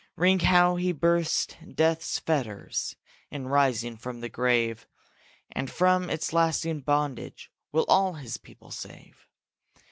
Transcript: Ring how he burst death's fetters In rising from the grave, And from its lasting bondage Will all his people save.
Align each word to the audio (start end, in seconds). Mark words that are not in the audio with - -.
Ring 0.15 0.39
how 0.39 0.77
he 0.77 0.93
burst 0.93 1.57
death's 1.75 2.17
fetters 2.17 2.95
In 3.29 3.47
rising 3.49 3.97
from 3.97 4.19
the 4.19 4.29
grave, 4.29 4.87
And 5.51 5.69
from 5.69 6.09
its 6.09 6.33
lasting 6.33 6.79
bondage 6.79 7.51
Will 7.71 7.85
all 7.87 8.13
his 8.13 8.37
people 8.37 8.71
save. 8.71 9.27